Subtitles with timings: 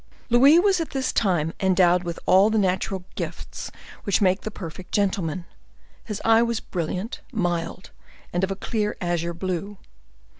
[0.31, 3.69] Louis was at this time endowed with all the natural gifts
[4.03, 5.45] which make the perfect gentleman;
[6.03, 7.91] his eye was brilliant, mild,
[8.33, 9.77] and of a clear azure blue.